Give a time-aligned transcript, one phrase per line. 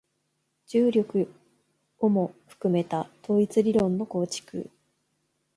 [0.65, 1.31] 重力
[1.99, 4.67] をも含めた統一理論の構築